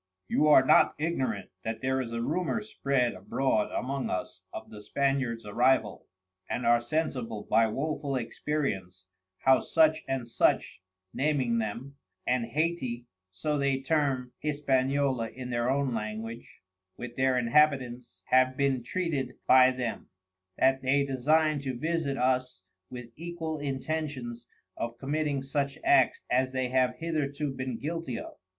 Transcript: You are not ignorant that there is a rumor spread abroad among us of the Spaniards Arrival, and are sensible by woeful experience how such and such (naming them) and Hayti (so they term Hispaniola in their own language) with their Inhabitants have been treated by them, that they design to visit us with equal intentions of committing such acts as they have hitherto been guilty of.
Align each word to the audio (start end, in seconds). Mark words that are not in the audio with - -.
You 0.27 0.47
are 0.47 0.65
not 0.65 0.95
ignorant 0.97 1.51
that 1.61 1.81
there 1.81 2.01
is 2.01 2.11
a 2.11 2.23
rumor 2.23 2.63
spread 2.63 3.13
abroad 3.13 3.71
among 3.71 4.09
us 4.09 4.41
of 4.51 4.71
the 4.71 4.81
Spaniards 4.81 5.45
Arrival, 5.45 6.07
and 6.49 6.65
are 6.65 6.81
sensible 6.81 7.43
by 7.43 7.67
woeful 7.67 8.15
experience 8.15 9.05
how 9.41 9.59
such 9.59 10.01
and 10.07 10.27
such 10.27 10.81
(naming 11.13 11.59
them) 11.59 11.97
and 12.25 12.47
Hayti 12.47 13.05
(so 13.31 13.59
they 13.59 13.79
term 13.79 14.31
Hispaniola 14.39 15.29
in 15.29 15.51
their 15.51 15.69
own 15.69 15.93
language) 15.93 16.63
with 16.97 17.15
their 17.15 17.37
Inhabitants 17.37 18.23
have 18.29 18.57
been 18.57 18.81
treated 18.81 19.35
by 19.45 19.69
them, 19.69 20.09
that 20.57 20.81
they 20.81 21.05
design 21.05 21.59
to 21.59 21.77
visit 21.77 22.17
us 22.17 22.63
with 22.89 23.11
equal 23.15 23.59
intentions 23.59 24.47
of 24.75 24.97
committing 24.97 25.43
such 25.43 25.77
acts 25.83 26.23
as 26.31 26.53
they 26.53 26.69
have 26.69 26.95
hitherto 26.95 27.51
been 27.53 27.77
guilty 27.77 28.17
of. 28.17 28.33